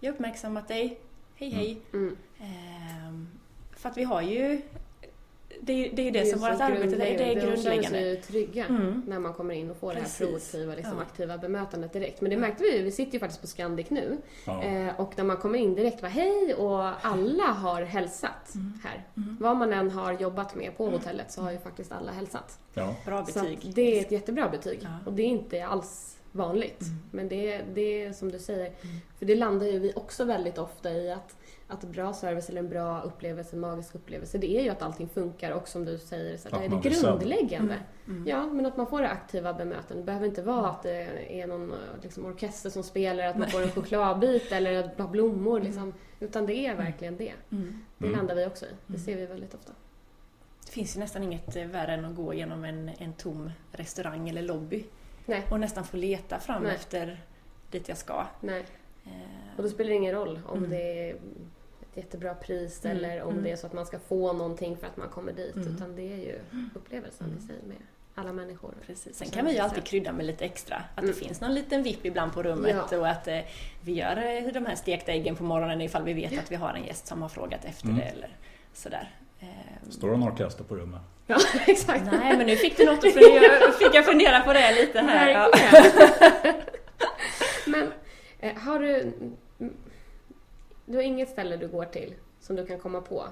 jag 0.00 0.10
har 0.10 0.14
uppmärksammat 0.14 0.68
dig, 0.68 1.00
hej 1.34 1.50
hej. 1.50 1.80
Mm. 1.92 2.16
Ehm, 2.38 3.28
för 3.76 3.88
att 3.88 3.96
vi 3.96 4.04
har 4.04 4.22
ju, 4.22 4.62
det, 5.66 5.72
är- 5.86 5.96
det 5.96 6.02
är 6.02 6.04
ju 6.04 6.10
det, 6.10 6.18
är 6.18 6.24
som 6.24 6.38
så 6.40 6.50
vårt 6.50 6.60
arbete 6.60 6.96
det 6.96 7.06
är, 7.14 7.18
det 7.18 7.24
är 7.24 7.34
De 7.34 7.40
känner 7.40 7.52
grundläggande. 7.56 7.98
sig 7.98 8.22
trygga 8.22 8.64
Mm. 8.66 9.02
när 9.06 9.18
man 9.18 9.32
kommer 9.34 9.54
in 9.54 9.70
och 9.70 9.76
får 9.76 9.92
Precis. 9.94 10.18
det 10.18 10.24
här 10.24 10.30
proaktiva, 10.32 10.74
liksom, 10.74 10.94
Ja. 10.96 11.02
aktiva 11.02 11.38
bemötandet 11.38 11.92
direkt. 11.92 12.20
Men 12.20 12.30
det 12.30 12.36
märkte 12.36 12.62
vi 12.62 12.76
ju, 12.76 12.82
vi 12.82 12.90
sitter 12.92 13.12
ju 13.12 13.18
faktiskt 13.18 13.40
på 13.40 13.46
Scandic 13.46 13.90
nu. 13.90 14.16
Ja. 14.46 14.62
Eh, 14.62 15.00
och 15.00 15.12
när 15.16 15.24
man 15.24 15.36
kommer 15.36 15.58
in 15.58 15.74
direkt 15.74 16.02
var 16.02 16.08
hej 16.08 16.54
och 16.54 17.06
alla 17.06 17.44
har 17.44 17.82
hälsat 17.82 18.54
Mm. 18.54 18.72
här. 18.84 19.04
Vad 19.40 19.56
man 19.56 19.72
än 19.72 19.90
har 19.90 20.12
jobbat 20.12 20.54
med 20.54 20.76
på 20.76 20.86
hotellet 20.90 21.32
så 21.32 21.42
har 21.42 21.52
ju 21.52 21.58
faktiskt 21.58 21.92
alla 21.92 22.12
hälsat. 22.12 22.58
Ja. 22.74 22.94
Bra 23.06 23.24
Så 23.26 23.40
betyg. 23.40 23.58
att 23.68 23.74
det 23.74 23.98
är 23.98 24.00
ett 24.00 24.10
jättebra 24.12 24.48
betyg. 24.48 24.78
Ja. 24.82 24.88
Och 25.06 25.12
det 25.12 25.22
är 25.22 25.26
inte 25.26 25.66
alls 25.66 26.16
vanligt. 26.32 26.80
Mm. 26.82 26.94
Men 27.10 27.28
det, 27.28 27.52
är- 27.52 27.64
det 27.74 27.80
är 28.04 28.12
som 28.12 28.32
du 28.32 28.38
säger, 28.38 28.72
för 29.18 29.26
det 29.26 29.34
landar 29.34 29.66
ju 29.66 29.78
vi 29.78 29.92
också 29.96 30.24
väldigt 30.24 30.58
ofta 30.58 30.90
i 30.92 31.10
att 31.12 31.36
att 31.68 31.84
bra 31.84 32.12
service 32.12 32.48
eller 32.50 32.60
en 32.60 32.68
bra 32.68 33.00
upplevelse, 33.02 33.56
en 33.56 33.60
magisk 33.60 33.94
upplevelse, 33.94 34.38
det 34.38 34.58
är 34.58 34.62
ju 34.62 34.68
att 34.70 34.82
allting 34.82 35.08
funkar 35.08 35.50
och 35.52 35.68
som 35.68 35.84
du 35.84 35.98
säger, 35.98 36.36
så 36.36 36.48
att 36.48 36.54
Att 36.54 36.60
det 36.60 36.66
är 36.66 36.80
det 36.82 36.88
grundläggande. 36.90 37.76
Mm. 38.06 38.26
Ja, 38.28 38.46
men 38.46 38.66
att 38.66 38.76
man 38.76 38.86
får 38.86 39.02
det 39.02 39.08
aktiva 39.10 39.52
bemötandet. 39.54 39.96
Det 39.96 40.02
behöver 40.02 40.26
inte 40.26 40.42
vara 40.42 40.68
att 40.68 40.82
det 40.82 41.40
är 41.42 41.46
någon 41.46 41.72
liksom, 42.02 42.24
orkester 42.26 42.70
som 42.70 42.82
spelar, 42.82 43.26
att 43.26 43.38
man 43.38 43.50
får 43.50 43.62
en 43.62 43.70
chokladbit 43.70 44.52
eller 44.52 44.72
ett 44.84 44.96
par 44.96 45.08
blommor. 45.08 45.60
Liksom. 45.60 45.94
Utan 46.20 46.46
det 46.46 46.54
är 46.66 46.74
verkligen 46.74 47.16
det. 47.16 47.32
Mm. 47.52 47.84
Det 47.98 48.06
Mm. 48.06 48.18
landar 48.18 48.34
vi 48.34 48.46
också 48.46 48.64
i. 48.66 48.68
Det 48.86 48.98
ser 48.98 49.16
vi 49.16 49.26
väldigt 49.26 49.54
ofta. 49.54 49.72
Det 50.66 50.72
finns 50.72 50.96
ju 50.96 51.00
nästan 51.00 51.22
inget 51.22 51.56
eh, 51.56 51.64
värre 51.66 51.92
än 51.94 52.04
att 52.04 52.14
gå 52.16 52.34
genom 52.34 52.64
en, 52.64 52.90
en 52.98 53.12
tom 53.12 53.50
restaurang 53.72 54.28
eller 54.28 54.42
lobby 54.42 54.84
Nej, 55.26 55.44
och 55.50 55.60
nästan 55.60 55.84
få 55.84 55.96
leta 55.96 56.38
fram 56.38 56.62
Nej. 56.62 56.74
efter 56.74 57.24
dit 57.70 57.88
jag 57.88 57.98
ska. 57.98 58.26
nej. 58.40 58.66
Eh, 59.04 59.10
Och 59.56 59.62
då 59.62 59.68
spelar 59.68 59.90
det 59.90 59.96
ingen 59.96 60.14
roll 60.14 60.40
om 60.46 60.58
Mm. 60.58 60.70
det 60.70 61.10
är 61.10 61.16
jättebra 61.96 62.34
pris 62.34 62.84
Mm, 62.84 62.96
eller 62.96 63.22
om 63.22 63.30
mm. 63.32 63.44
det 63.44 63.50
är 63.50 63.56
så 63.56 63.66
att 63.66 63.72
man 63.72 63.86
ska 63.86 63.98
få 63.98 64.32
någonting 64.32 64.76
för 64.76 64.86
att 64.86 64.96
man 64.96 65.08
kommer 65.08 65.32
dit. 65.32 65.56
Mm. 65.56 65.68
Utan 65.74 65.96
det 65.96 66.12
är 66.12 66.16
ju 66.16 66.38
upplevelsen 66.74 67.26
i 67.38 67.46
sig 67.46 67.56
med 67.68 67.76
alla 68.14 68.32
människor. 68.32 68.74
Precis. 68.86 69.16
Sen 69.16 69.28
kan 69.30 69.44
vi 69.46 69.52
ju 69.52 69.58
alltid 69.58 69.84
krydda 69.84 70.12
med 70.12 70.26
lite 70.26 70.44
extra. 70.44 70.76
Att 70.94 71.02
Mm. 71.02 71.14
det 71.14 71.20
finns 71.26 71.40
någon 71.40 71.54
liten 71.54 71.82
vipp 71.82 72.06
ibland 72.06 72.32
på 72.32 72.42
rummet 72.42 72.76
Ja. 72.90 72.98
och 72.98 73.08
att 73.08 73.28
eh, 73.28 73.38
vi 73.80 73.92
gör 73.92 74.16
eh, 74.46 74.52
de 74.52 74.66
här 74.66 74.74
stekta 74.74 75.12
äggen 75.12 75.36
på 75.36 75.44
morgonen 75.44 75.80
ifall 75.80 76.02
vi 76.04 76.12
vet 76.12 76.38
att 76.38 76.52
vi 76.52 76.56
har 76.56 76.74
en 76.74 76.84
gäst 76.84 77.06
som 77.06 77.22
har 77.22 77.28
frågat 77.28 77.64
efter 77.64 77.84
Mm. 77.86 77.98
det 77.98 78.04
eller 78.04 78.28
sådär. 78.74 79.10
Eh, 79.40 79.90
Står 79.90 80.08
det 80.08 80.14
en 80.14 80.22
orkester 80.22 80.64
på 80.64 80.76
rummet? 80.76 81.00
Ja, 81.26 81.36
exakt. 81.66 82.04
nej, 82.12 82.36
men 82.36 82.46
nu 82.46 82.56
fick 82.56 82.76
du 82.76 82.84
något 82.84 83.04
att 83.04 83.12
fundera, 83.12 83.72
fick 83.72 83.94
jag 83.94 84.04
fundera 84.04 84.40
på 84.40 84.52
det 84.52 84.74
lite 84.74 85.00
här. 85.00 85.28
Ja. 85.30 85.50
Men 87.66 87.92
eh, 88.40 88.56
har 88.56 88.78
du... 88.78 89.12
mm, 90.86 90.92
Du 90.92 90.96
har 90.96 91.02
inget 91.02 91.28
ställe 91.28 91.56
du 91.56 91.68
går 91.68 91.84
till 91.84 92.14
som 92.40 92.56
du 92.56 92.66
kan 92.66 92.78
komma 92.78 93.00
på? 93.00 93.24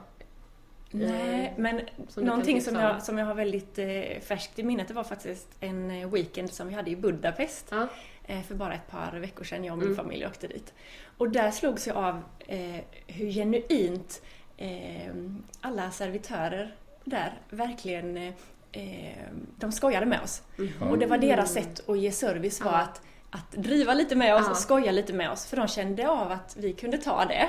Nej, 0.90 1.54
men 1.56 1.80
Som 2.08 2.24
någonting 2.24 2.60
som 2.62 2.76
om? 2.76 2.82
jag, 2.82 3.02
som 3.02 3.18
jag 3.18 3.26
har 3.26 3.34
väldigt 3.34 3.78
eh, 3.78 4.20
färskt 4.20 4.58
i 4.58 4.62
minnet, 4.62 4.88
det 4.88 4.94
var 4.94 5.04
faktiskt 5.04 5.48
en 5.60 5.90
eh, 5.90 6.08
weekend 6.10 6.52
som 6.52 6.68
vi 6.68 6.74
hade 6.74 6.90
i 6.90 6.96
Budapest. 6.96 7.66
Ja. 7.70 7.88
eh, 8.26 8.42
för 8.42 8.54
bara 8.54 8.74
ett 8.74 8.90
par 8.90 9.16
veckor 9.20 9.44
sedan. 9.44 9.64
Jag 9.64 9.72
och 9.72 9.78
min 9.78 9.86
Mm. 9.86 9.96
familj 9.96 10.26
åkte 10.26 10.46
dit. 10.48 10.74
Och 11.18 11.30
där 11.30 11.50
slogs 11.50 11.86
jag 11.86 11.96
av 11.96 12.22
eh, 12.46 12.80
hur 13.06 13.30
genuint 13.32 14.22
eh, 14.56 15.14
alla 15.60 15.90
servitörer 15.90 16.74
där 17.04 17.32
verkligen 17.50 18.16
eh, 18.16 18.32
eh, 18.72 19.16
de 19.56 19.72
skojade 19.72 20.06
med 20.06 20.20
oss. 20.20 20.42
Och 20.90 20.98
det 20.98 21.06
var 21.06 21.18
deras 21.18 21.52
sätt 21.52 21.88
att 21.88 21.98
ge 21.98 22.12
service 22.12 22.60
var 22.60 22.72
Ja. 22.72 22.78
att, 22.78 23.02
att 23.34 23.52
driva 23.52 23.94
lite 23.94 24.16
med 24.16 24.34
oss 24.34 24.42
Ja. 24.44 24.50
och 24.50 24.56
skoja 24.56 24.92
lite 24.92 25.12
med 25.12 25.30
oss. 25.30 25.46
För 25.46 25.56
de 25.56 25.68
kände 25.68 26.08
av 26.08 26.32
att 26.32 26.56
vi 26.58 26.72
kunde 26.72 26.98
ta 26.98 27.24
det. 27.24 27.48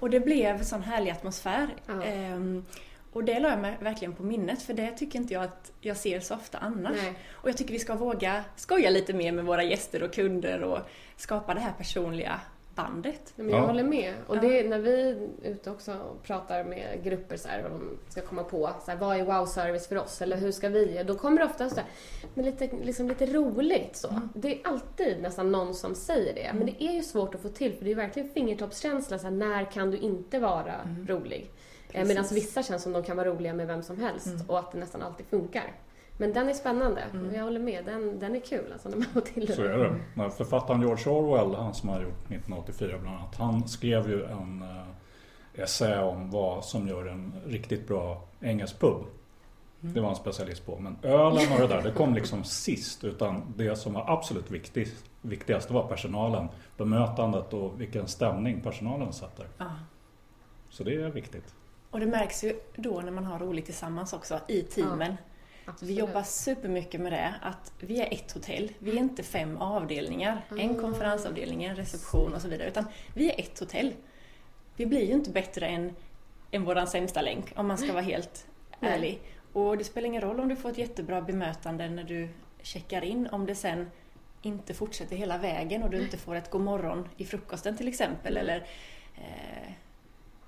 Och 0.00 0.10
det 0.10 0.20
blev 0.20 0.56
en 0.56 0.64
sån 0.64 0.82
härlig 0.82 1.10
atmosfär. 1.10 1.68
Ja. 1.86 2.02
Ehm, 2.02 2.64
och 3.12 3.24
det 3.24 3.40
la 3.40 3.48
jag 3.50 3.58
mig 3.58 3.76
verkligen 3.80 4.14
på 4.14 4.22
minnet 4.22 4.62
för 4.62 4.74
det 4.74 4.90
tycker 4.90 5.18
inte 5.18 5.34
jag 5.34 5.44
att 5.44 5.72
jag 5.80 5.96
ser 5.96 6.20
så 6.20 6.34
ofta 6.34 6.58
annars. 6.58 6.96
Nej. 7.02 7.14
Och 7.32 7.48
jag 7.48 7.56
tycker 7.56 7.72
vi 7.72 7.78
ska 7.78 7.94
våga 7.94 8.44
skoja 8.56 8.90
lite 8.90 9.12
mer 9.12 9.32
med 9.32 9.44
våra 9.44 9.62
gäster 9.62 10.02
och 10.02 10.12
kunder 10.14 10.62
och 10.62 10.78
skapa 11.16 11.54
det 11.54 11.60
här 11.60 11.72
personliga 11.78 12.40
bandet. 12.74 13.32
Men 13.36 13.48
jag 13.50 13.58
Ja. 13.62 13.66
håller 13.66 13.84
med. 13.84 14.14
Och 14.26 14.40
det, 14.40 14.60
är 14.60 14.68
när 14.68 14.78
vi 14.78 15.00
är 15.10 15.28
ute 15.50 15.70
också 15.70 15.92
och 15.92 16.22
pratar 16.22 16.64
med 16.64 17.00
grupper 17.04 17.36
så 17.36 17.48
här, 17.48 17.64
och 17.64 17.70
de 17.70 17.98
ska 18.08 18.20
komma 18.20 18.44
på 18.44 18.70
så 18.84 18.90
här, 18.90 18.98
vad 18.98 19.16
är 19.16 19.24
wow-service 19.24 19.88
för 19.88 19.98
oss 19.98 20.22
eller 20.22 20.36
hur 20.36 20.52
ska 20.52 20.68
vi? 20.68 21.02
Då 21.06 21.14
kommer 21.14 21.38
det 21.38 21.44
ofta 21.44 21.68
så 21.70 21.76
här, 21.76 21.84
men 22.34 22.44
lite, 22.44 22.70
liksom 22.82 23.08
lite 23.08 23.26
roligt 23.26 23.96
så. 23.96 24.20
Det 24.34 24.54
är 24.54 24.68
alltid 24.68 25.22
nästan 25.22 25.52
någon 25.52 25.74
som 25.74 25.94
säger 25.94 26.34
det. 26.34 26.50
Men 26.54 26.66
det 26.66 26.84
är 26.84 26.92
ju 26.92 27.02
svårt 27.02 27.34
att 27.34 27.40
få 27.40 27.48
till 27.48 27.72
för 27.74 27.84
det 27.84 27.90
är 27.90 27.94
verkligen 27.94 28.28
fingertoppskänsla. 28.28 29.18
Så 29.18 29.24
här, 29.24 29.30
när 29.34 29.64
kan 29.64 29.90
du 29.90 29.98
inte 29.98 30.38
vara 30.38 30.74
rolig? 31.08 31.50
Eh, 31.92 32.04
Medan 32.06 32.24
vissa 32.32 32.62
känns 32.62 32.82
som 32.82 32.92
de 32.92 33.02
kan 33.02 33.16
vara 33.16 33.28
roliga 33.28 33.54
med 33.54 33.66
vem 33.66 33.82
som 33.82 34.00
helst 34.00 34.28
och 34.48 34.58
att 34.58 34.72
det 34.72 34.78
nästan 34.78 35.02
alltid 35.02 35.26
funkar. 35.26 35.72
Men 36.16 36.32
den 36.32 36.48
är 36.48 36.52
spännande. 36.52 37.04
Och 37.12 37.36
jag 37.36 37.42
håller 37.42 37.60
med. 37.60 37.84
Den, 37.84 38.18
den 38.18 38.36
är 38.36 38.40
kul 38.40 38.72
alltså 38.72 38.88
när 38.88 38.96
man 38.96 39.22
till. 39.22 39.54
Så 39.54 39.62
är 39.62 39.78
det. 39.78 40.30
Författaren 40.30 40.80
George 40.80 41.12
Orwell, 41.12 41.54
han 41.54 41.74
som 41.74 41.88
har 41.88 42.00
gjort 42.00 42.12
1984 42.12 42.98
bland 43.02 43.16
annat, 43.16 43.36
han 43.36 43.68
skrev 43.68 44.10
ju 44.10 44.24
en, 44.24 44.64
essä 45.54 46.02
om 46.02 46.30
vad 46.30 46.64
som 46.64 46.88
gör 46.88 47.06
en 47.06 47.32
riktigt 47.46 47.88
bra 47.88 48.22
engelsk 48.40 48.80
pub. 48.80 49.04
Mm. 49.82 49.94
Det 49.94 50.00
var 50.00 50.08
en 50.08 50.16
specialist 50.16 50.66
på. 50.66 50.78
Men 50.78 50.96
ölen 51.02 51.52
och 51.52 51.58
det 51.58 51.66
där, 51.66 51.82
det 51.82 51.90
kom 51.90 52.14
liksom 52.14 52.44
sist. 52.44 53.04
Utan 53.04 53.54
det 53.56 53.76
som 53.76 53.92
var 53.92 54.10
absolut 54.10 54.50
viktigast, 54.50 55.04
viktigast 55.22 55.70
var 55.70 55.88
personalen. 55.88 56.48
Bemötandet 56.76 57.52
och 57.52 57.80
vilken 57.80 58.08
stämning 58.08 58.60
personalen 58.60 59.12
sätter. 59.12 59.46
Ja. 59.58 59.70
Så 60.70 60.84
det 60.84 60.94
är 60.94 61.10
viktigt. 61.10 61.54
Och 61.90 62.00
det 62.00 62.06
märks 62.06 62.44
ju 62.44 62.60
då 62.76 63.00
när 63.00 63.10
man 63.10 63.24
har 63.24 63.38
roligt 63.38 63.64
tillsammans 63.64 64.12
också 64.12 64.40
i 64.48 64.62
teamen. 64.62 65.16
Absolut. 65.64 65.90
Vi 65.90 65.98
jobbar 65.98 66.22
supermycket 66.22 67.00
med 67.00 67.12
det, 67.12 67.34
att 67.42 67.72
vi 67.80 68.00
är 68.00 68.14
ett 68.14 68.32
hotell. 68.32 68.72
Vi 68.78 68.90
är 68.90 68.96
inte 68.96 69.22
fem 69.22 69.56
avdelningar. 69.56 70.44
En 70.58 70.80
konferensavdelning, 70.80 71.64
en 71.64 71.76
reception 71.76 72.34
och 72.34 72.42
så 72.42 72.48
vidare. 72.48 72.68
Utan 72.68 72.84
vi 73.14 73.30
är 73.30 73.40
ett 73.40 73.58
hotell. 73.58 73.94
Vi 74.76 74.86
blir 74.86 75.04
ju 75.04 75.12
inte 75.12 75.30
bättre 75.30 75.66
än, 75.66 75.94
än 76.50 76.64
våran 76.64 76.86
sämsta 76.86 77.22
länk, 77.22 77.52
om 77.56 77.66
man 77.66 77.78
ska 77.78 77.92
vara 77.92 78.02
helt 78.02 78.46
Nej. 78.80 78.92
ärlig. 78.92 79.20
Och 79.52 79.78
det 79.78 79.84
spelar 79.84 80.06
ingen 80.06 80.22
roll 80.22 80.40
om 80.40 80.48
du 80.48 80.56
får 80.56 80.70
ett 80.70 80.78
jättebra 80.78 81.20
bemötande 81.20 81.88
när 81.88 82.04
du 82.04 82.28
checkar 82.62 83.04
in, 83.04 83.26
om 83.26 83.46
det 83.46 83.54
sen 83.54 83.90
inte 84.42 84.74
fortsätter 84.74 85.16
hela 85.16 85.38
vägen 85.38 85.82
och 85.82 85.90
du 85.90 86.02
inte 86.02 86.16
får 86.16 86.34
ett 86.34 86.52
morgon 86.52 87.08
i 87.16 87.24
frukosten 87.24 87.76
till 87.76 87.88
exempel. 87.88 88.36
Eller 88.36 88.66
eh, 89.14 89.72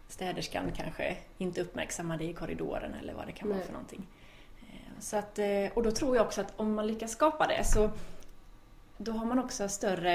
städerskan 0.08 0.72
kanske 0.76 1.16
inte 1.38 1.60
uppmärksammar 1.60 2.18
dig 2.18 2.30
i 2.30 2.32
korridoren 2.32 2.94
eller 2.94 3.14
vad 3.14 3.26
det 3.26 3.32
kan 3.32 3.48
vara 3.48 3.58
Nej. 3.58 3.66
för 3.66 3.72
någonting. 3.72 4.06
Så 5.00 5.16
att, 5.16 5.38
eh, 5.38 5.66
och 5.74 5.82
då 5.82 5.90
tror 5.90 6.16
jag 6.16 6.26
också 6.26 6.40
att 6.40 6.52
om 6.56 6.74
man 6.74 6.86
lyckas 6.86 7.10
skapa 7.10 7.46
det 7.46 7.64
så 7.64 7.90
då 8.96 9.12
har 9.12 9.26
man 9.26 9.38
också 9.38 9.68
större 9.68 10.14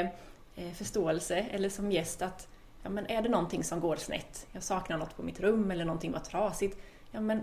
eh, 0.56 0.72
förståelse 0.72 1.46
eller 1.52 1.70
som 1.70 1.92
gäst 1.92 2.22
att 2.22 2.48
ja, 2.84 2.90
men 2.90 3.08
är 3.08 3.22
det 3.22 3.30
någonting 3.30 3.64
som 3.64 3.80
går 3.80 3.96
snett, 3.96 4.48
jag 4.52 4.64
saknar 4.64 4.98
något 4.98 5.18
på 5.18 5.24
mitt 5.24 5.40
rum 5.40 5.72
eller 5.72 5.86
någonting 5.86 6.12
var 6.12 6.20
trasigt, 6.20 6.78
ja 7.12 7.22
men 7.22 7.42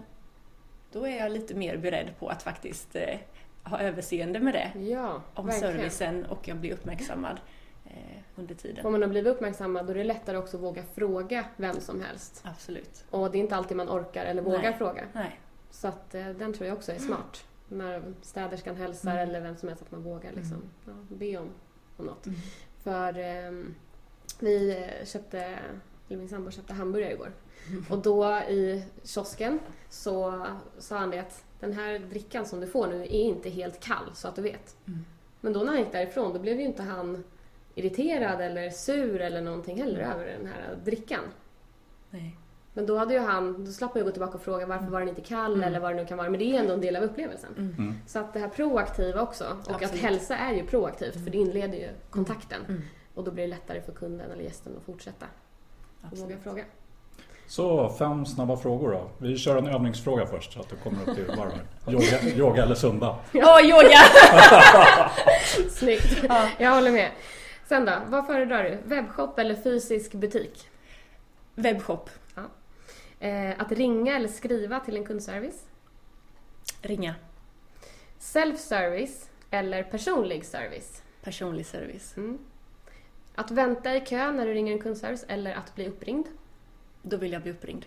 då 0.93 1.07
är 1.07 1.17
jag 1.17 1.33
lite 1.33 1.55
mer 1.55 1.77
beredd 1.77 2.19
på 2.19 2.29
att 2.29 2.43
faktiskt 2.43 2.97
eh, 2.97 3.19
ha 3.63 3.81
överseende 3.81 4.41
med 4.41 4.55
det. 4.55 4.81
Ja, 4.81 5.23
Om 5.35 5.47
verkligen. 5.47 5.75
servicen 5.75 6.25
och 6.27 6.49
jag 6.49 6.57
blir 6.57 6.73
uppmärksammad 6.73 7.41
eh, 7.87 7.93
under 8.37 8.55
tiden. 8.55 8.83
Får 8.83 8.91
man 8.91 9.03
att 9.03 9.11
blivit 9.11 9.35
uppmärksammad 9.35 9.87
då 9.87 9.91
är 9.91 9.95
det 9.97 10.05
lättare 10.05 10.37
också 10.37 10.57
att 10.57 10.63
våga 10.63 10.83
fråga 10.95 11.45
vem 11.57 11.81
som 11.81 12.01
helst. 12.03 12.43
Absolut. 12.45 13.05
Och 13.11 13.31
det 13.31 13.39
är 13.39 13.41
inte 13.41 13.57
alltid 13.57 13.77
man 13.77 13.89
orkar 13.89 14.25
eller 14.25 14.43
vågar 14.43 14.63
Nej. 14.63 14.75
fråga. 14.79 15.03
Nej. 15.13 15.41
Så 15.71 15.89
att 15.89 16.15
eh, 16.15 16.29
den 16.29 16.53
tror 16.53 16.69
jag 16.69 16.77
också 16.77 16.93
är 16.93 16.99
smart. 16.99 17.45
När 17.69 18.03
städerskan 18.23 18.77
hälsar 18.77 19.11
Mm. 19.11 19.29
eller 19.29 19.41
vem 19.41 19.57
som 19.57 19.69
helst 19.69 19.83
att 19.83 19.91
man 19.93 20.03
vågar 20.03 20.33
liksom, 20.33 20.63
ja, 20.87 20.93
be 21.09 21.37
om, 21.39 21.49
om 21.97 22.07
något. 22.07 22.27
Mm. 22.27 22.39
För 22.83 23.19
ehm, 23.19 23.75
vi 24.41 24.71
eh, 24.71 25.07
köpte, 25.07 25.59
eller 26.09 26.19
min 26.19 26.29
sambo 26.29 26.51
köpte 26.51 26.73
hamburgare 26.75 27.13
igår. 27.13 27.33
Mm. 27.69 27.85
Och 27.91 27.99
då 27.99 28.25
i 28.49 28.85
kiosken 29.05 29.59
så 29.89 30.47
sa 30.79 30.99
han 30.99 31.11
det 31.11 31.19
att 31.19 31.45
den 31.61 31.73
här 31.73 31.99
drickan 31.99 32.47
som 32.47 32.61
du 32.61 32.67
får 32.67 32.87
nu 32.87 33.03
är 33.03 33.07
inte 33.09 33.51
helt 33.51 33.81
kall 33.81 34.11
så 34.15 34.29
att 34.29 34.37
du 34.37 34.43
vet. 34.43 34.77
Mm. 34.87 35.05
Men 35.41 35.53
då 35.53 35.61
när 35.61 35.67
han 35.67 35.79
gick 35.79 35.93
därifrån 35.93 36.33
då 36.33 36.39
blev 36.39 36.61
ju 36.61 36.65
inte 36.67 36.83
han 36.83 37.25
irriterad 37.75 38.41
eller 38.41 38.71
sur 38.71 39.21
eller 39.21 39.41
någonting 39.43 39.79
heller 39.83 40.01
över 40.01 40.27
den 40.27 40.47
här 40.47 40.79
drickan. 40.85 41.25
Nej. 42.11 42.37
Men 42.73 42.87
då 42.87 42.99
hade 42.99 43.15
ju 43.15 43.21
han, 43.21 43.65
då 43.65 43.71
slapp 43.73 43.95
man 43.95 44.01
ju 44.01 44.05
gå 44.05 44.11
tillbaka 44.11 44.35
och 44.35 44.43
fråga 44.43 44.67
varför 44.67 44.87
var 44.87 44.99
den 45.01 45.09
inte 45.09 45.21
kall 45.21 45.53
Mm. 45.55 45.69
eller 45.69 45.81
vad 45.81 45.91
det 45.91 45.97
nu 45.97 46.07
kan 46.07 46.19
vara. 46.19 46.31
Men 46.31 46.39
det 46.39 46.45
är 46.45 46.59
ändå 46.61 46.73
en 46.75 46.81
del 46.81 46.97
av 46.97 47.03
upplevelsen. 47.03 47.55
Mm. 47.79 47.95
Så 48.07 48.19
att 48.19 48.33
det 48.33 48.39
här 48.41 48.49
proaktiva 48.49 49.21
också. 49.23 49.45
Och 49.65 49.71
att 49.71 49.83
Absolut. 49.83 50.03
hälsa 50.03 50.37
är 50.37 50.53
ju 50.55 50.67
proaktivt 50.67 51.25
för 51.25 51.31
det 51.31 51.39
inleder 51.39 51.79
ju 51.79 51.89
kontakten. 52.11 52.61
Mm. 52.69 52.83
Och 53.15 53.25
då 53.25 53.31
blir 53.31 53.45
det 53.45 53.51
lättare 53.51 53.81
för 53.83 53.93
kunden 53.93 54.31
eller 54.31 54.43
gästen 54.45 54.73
att 54.79 54.85
fortsätta 54.85 55.27
och 56.13 56.19
våga 56.19 56.37
fråga. 56.43 56.65
Så 57.47 57.89
fem 57.89 58.27
snabba 58.27 58.57
frågor 58.57 58.91
då. 58.93 59.11
Vi 59.19 59.37
kör 59.39 59.57
en 59.57 59.67
övningsfråga 59.67 60.27
först 60.27 60.53
så 60.53 60.61
att 60.61 60.69
du 60.69 60.77
kommer 60.77 60.99
upp 61.09 61.15
till 61.17 61.27
varv. 61.37 61.51
Yoga, 61.89 62.23
yoga 62.37 62.63
eller 62.63 62.75
zumba? 62.75 63.19
Åh, 63.35 63.61
yoga! 63.65 63.99
Snyggt! 65.71 66.25
Ja. 66.29 66.49
Jag 66.59 66.71
håller 66.75 66.91
med. 66.93 67.11
Sen 67.69 67.85
då, 67.85 67.93
vad 68.09 68.27
föredrar 68.27 68.65
du? 68.65 68.79
Webbshop 68.85 69.39
eller 69.39 69.55
fysisk 69.55 70.13
butik? 70.13 70.69
Webbshop. 71.55 72.11
Eh, 73.21 73.61
att 73.61 73.73
ringa 73.73 74.17
eller 74.17 74.29
skriva 74.29 74.81
till 74.81 74.97
en 74.97 75.05
kundservice? 75.05 75.65
Ringa. 76.83 77.15
Self-service 78.19 79.29
eller 79.51 79.83
personlig 79.83 80.45
service? 80.45 81.03
Personlig 81.23 81.67
service. 81.67 82.17
Mm. 82.17 82.39
Att 83.35 83.51
vänta 83.51 83.97
i 83.97 84.01
kö 84.01 84.31
när 84.33 84.47
du 84.47 84.55
ringer 84.55 84.73
en 84.73 84.79
kundservice 84.79 85.25
eller 85.29 85.55
att 85.55 85.75
bli 85.75 85.89
uppringd? 85.89 86.27
Då 87.03 87.17
vill 87.17 87.33
jag 87.33 87.43
bli 87.43 87.51
uppringd. 87.51 87.85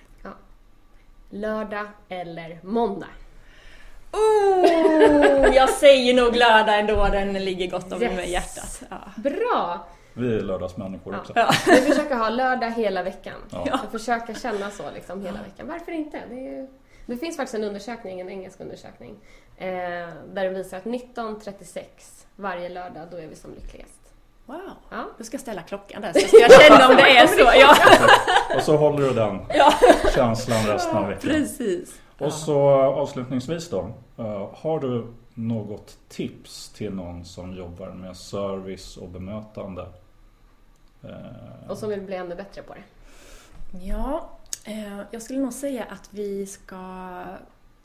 Lördag 1.30 1.88
eller 2.10 2.60
måndag? 2.64 3.08
Oh, 4.12 5.56
jag 5.56 5.70
säger 5.70 6.14
nog 6.14 6.36
lördag 6.36 6.80
ändå, 6.80 7.06
den 7.06 7.34
ligger 7.34 7.68
gott 7.72 7.92
om 7.92 8.02
Yes. 8.02 8.28
hjärtat. 8.30 8.84
Ja. 8.90 9.12
Bra! 9.18 9.88
Vi 10.14 10.36
är 10.36 10.42
lördagsmänniskor 10.42 11.14
Ja. 11.14 11.20
också. 11.20 11.34
Ja. 11.36 11.52
Vi 11.68 11.82
försöker 11.82 12.16
ha 12.16 12.30
lördag 12.30 12.72
hela 12.72 13.04
veckan. 13.04 13.34
Ja. 13.66 13.78
Så 13.78 13.88
försöka 14.00 14.34
känna 14.34 14.72
så 14.72 14.84
liksom 14.94 15.22
hela 15.22 15.40
veckan. 15.42 15.68
Varför 15.68 15.92
inte? 15.92 16.22
Det, 16.30 16.36
är 16.36 16.60
ju... 16.62 16.68
det 17.06 17.18
finns 17.18 17.38
faktiskt 17.38 17.56
en 17.56 17.64
undersökning, 17.64 18.20
en 18.20 18.30
engelsk 18.30 18.60
undersökning, 18.62 19.16
eh, 19.58 19.68
där 20.34 20.44
den 20.44 20.54
visar 20.54 20.78
att 20.78 20.84
19.36 20.86 21.84
varje 22.36 22.70
lördag, 22.70 23.08
då 23.12 23.18
är 23.18 23.28
vi 23.28 23.36
som 23.36 23.52
lyckligast. 23.54 23.94
Wow, 24.46 24.60
Ja. 24.90 25.06
då 25.18 25.24
ska 25.24 25.38
ställa 25.38 25.62
klockan 25.62 26.02
där 26.02 26.14
så 26.14 26.20
ska 26.28 26.38
jag 26.38 26.62
känna 26.62 26.88
om 26.90 26.96
det 26.96 27.18
är 27.18 27.28
så. 27.28 27.52
Ja, 27.60 27.76
Och 28.56 28.62
så 28.64 28.78
håller 28.78 29.08
du 29.08 29.14
den 29.14 29.40
ja. 29.54 29.74
känslan 30.16 30.66
resten 30.68 30.98
av 30.98 31.08
veckan. 31.08 31.22
precis. 31.32 32.00
Och 32.20 32.34
så 32.34 32.60
avslutningsvis 32.72 33.70
då. 33.70 33.80
eh, 34.18 34.50
Har 34.54 34.80
du 34.80 35.08
något 35.34 35.98
tips 36.10 36.70
till 36.70 36.94
någon 36.94 37.26
som 37.26 37.54
jobbar 37.54 37.88
med 37.90 38.18
service 38.18 38.98
och 38.98 39.10
bemötande? 39.10 39.86
Eh, 41.04 41.70
Och 41.72 41.78
som 41.78 41.90
vill 41.90 42.02
bli 42.02 42.16
ännu 42.16 42.36
bättre 42.36 42.62
på 42.62 42.74
det. 42.74 42.84
Ja, 43.86 44.30
eh, 44.66 45.02
jag 45.12 45.22
skulle 45.22 45.40
nog 45.40 45.54
säga 45.54 45.84
att 45.84 46.08
vi 46.12 46.46
ska... 46.46 46.76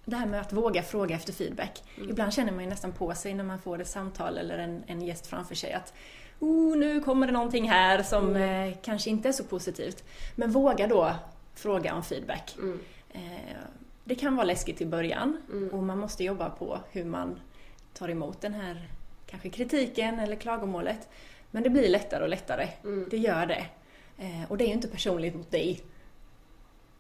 Det 0.05 0.17
här 0.17 0.27
med 0.27 0.41
att 0.41 0.53
våga 0.53 0.83
fråga 0.83 1.17
efter 1.17 1.33
feedback. 1.33 1.83
Ibland 1.97 2.33
känner 2.33 2.53
man 2.53 2.65
ju 2.65 2.71
nästan 2.71 2.93
på 2.93 3.15
sig 3.15 3.35
när 3.35 3.45
man 3.45 3.59
får 3.59 3.81
ett 3.81 3.89
samtal 3.89 4.39
eller 4.39 4.59
en, 4.59 4.83
en 4.87 5.03
gäst 5.03 5.27
framför 5.27 5.55
sig 5.55 5.73
att 5.73 5.93
oh, 6.41 6.77
nu 6.77 7.01
kommer 7.01 7.27
det 7.27 7.33
någonting 7.33 7.71
här 7.71 8.03
som 8.03 8.37
eh, 8.37 8.75
kanske 8.83 9.11
inte 9.11 9.29
är 9.29 9.33
så 9.33 9.45
positivt. 9.45 10.05
Men 10.35 10.51
våga 10.51 10.87
då 10.87 11.15
fråga 11.55 11.95
om 11.95 12.03
feedback. 12.03 12.57
Mm. 12.59 12.81
Eh, 13.13 13.57
det 14.05 14.15
kan 14.15 14.37
vara 14.37 14.47
läskigt 14.47 14.81
i 14.81 14.87
början 14.87 15.37
Mm. 15.53 15.69
och 15.69 15.83
man 15.83 15.99
måste 15.99 16.25
jobba 16.25 16.51
på 16.51 16.79
hur 16.91 17.05
man 17.05 17.41
tar 17.95 18.09
emot 18.09 18.41
den 18.41 18.55
här 18.55 18.89
kanske 19.27 19.51
kritiken 19.51 20.19
eller 20.19 20.37
klagomålet. 20.37 21.09
Men 21.51 21.63
det 21.63 21.71
blir 21.71 21.89
lättare 21.89 22.23
och 22.23 22.29
lättare. 22.29 22.69
Mm. 22.85 23.09
Det 23.11 23.19
gör 23.19 23.47
det. 23.47 23.67
Eh, 24.19 24.51
och 24.51 24.57
det 24.57 24.65
är 24.65 24.69
ju 24.69 24.73
inte 24.75 24.89
personligt 24.89 25.35
mot 25.35 25.51
dig. 25.51 25.81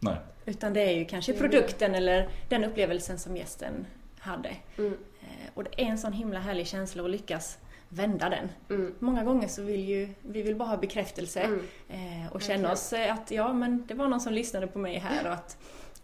nej. 0.00 0.16
Utan 0.48 0.72
det 0.72 0.80
är 0.80 0.92
ju 0.98 1.04
kanske 1.04 1.32
det. 1.32 1.38
produkten 1.38 1.94
eller 1.94 2.28
den 2.48 2.64
upplevelsen 2.64 3.18
som 3.18 3.36
gästen 3.36 3.86
hade. 4.18 4.56
Mm. 4.78 4.92
Eh, 5.20 5.50
och 5.54 5.64
det 5.64 5.82
är 5.82 5.86
en 5.86 5.98
sån 5.98 6.12
himla 6.12 6.38
härlig 6.40 6.66
känsla 6.66 7.04
att 7.04 7.10
lyckas 7.10 7.58
vända 7.88 8.28
den. 8.28 8.48
Mm. 8.70 8.94
Många 8.98 9.24
gånger 9.24 9.48
så 9.48 9.62
vill 9.62 9.88
ju 9.88 10.08
vi 10.22 10.42
vill 10.42 10.56
bara 10.56 10.68
ha 10.68 10.76
bekräftelse 10.76 11.40
Mm. 11.42 11.66
eh, 11.88 12.32
och 12.32 12.42
känna 12.42 12.72
oss 12.72 12.92
eh, 12.92 13.14
att 13.14 13.30
ja, 13.30 13.52
men 13.52 13.86
det 13.86 13.94
var 13.94 14.08
någon 14.08 14.20
som 14.20 14.32
lyssnade 14.32 14.66
på 14.66 14.78
mig 14.78 14.98
här 14.98 15.26
och 15.26 15.32
att 15.32 15.58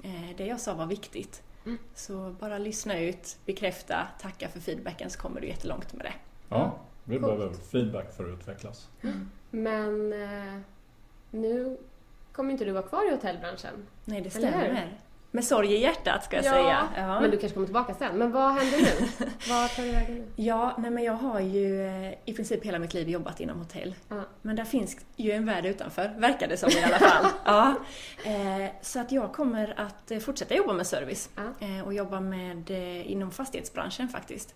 eh, 0.05 0.37
det 0.37 0.47
jag 0.47 0.61
sa 0.61 0.75
var 0.75 0.87
viktigt. 0.87 1.43
Mm. 1.67 1.79
Så 1.95 2.35
bara 2.41 2.59
lyssna 2.59 2.99
ut, 2.99 3.37
bekräfta, 3.47 4.07
tacka 4.21 4.49
för 4.49 4.61
feedbacken 4.61 5.11
så 5.11 5.21
kommer 5.21 5.41
du 5.41 5.47
jättelångt 5.47 5.93
med 5.93 6.07
det. 6.07 6.13
Ja, 6.49 6.79
vi 7.05 7.19
Coolt. 7.19 7.37
behöver 7.37 7.55
feedback 7.73 8.17
för 8.17 8.25
att 8.33 8.39
utvecklas. 8.41 8.89
Men 9.51 10.13
eh, 10.13 10.59
nu 11.31 11.77
kommer 12.33 12.53
inte 12.53 12.65
du 12.65 12.73
vara 12.73 12.83
kvar 12.83 13.09
i 13.09 13.11
hotellbranschen. 13.11 13.75
Nej, 14.05 14.21
det 14.21 14.31
stämmer. 14.31 14.99
Med 15.35 15.45
sorg 15.45 15.73
i 15.75 15.79
hjärtat 15.81 16.25
ska 16.25 16.37
jag 16.37 16.45
Ja, 16.45 16.51
säga. 16.51 16.89
Ja. 16.97 17.21
Men 17.21 17.31
du 17.31 17.39
kanske 17.39 17.55
kommer 17.55 17.67
tillbaka 17.67 17.95
sen. 17.95 18.19
Men 18.19 18.33
vad 18.33 18.53
händer 18.53 18.79
nu? 18.79 19.07
vad 19.49 19.71
tar 19.71 19.83
du 19.83 19.93
vägen 19.93 20.15
nu? 20.15 20.25
Ja, 20.37 20.75
nej 20.79 20.91
men 20.91 21.05
jag 21.05 21.13
har 21.13 21.41
ju 21.41 21.87
eh, 21.87 22.13
i 22.25 22.33
princip 22.37 22.65
hela 22.65 22.79
mitt 22.79 22.95
liv 22.95 23.09
jobbat 23.09 23.41
inom 23.41 23.59
hotell. 23.59 23.95
Ja. 24.09 24.23
Men 24.43 24.57
där 24.57 24.65
finns 24.65 24.97
ju 25.17 25.33
en 25.33 25.47
värld 25.47 25.67
utanför, 25.67 26.15
verkar 26.19 26.49
det 26.49 26.57
som 26.57 26.71
i 26.71 26.83
alla 26.85 26.99
fall. 26.99 27.27
ja. 27.45 27.75
eh, 28.31 28.71
så 28.83 29.01
att 29.01 29.13
jag 29.13 29.33
kommer 29.33 29.75
att 29.81 30.11
eh, 30.11 30.19
fortsätta 30.19 30.55
jobba 30.55 30.73
med 30.73 30.87
service 30.87 31.31
Ja. 31.37 31.67
eh, 31.67 31.87
och 31.87 31.95
jobba 31.95 32.21
med 32.21 32.71
eh, 32.71 33.11
inom 33.13 33.31
fastighetsbranschen 33.31 34.09
faktiskt. 34.09 34.55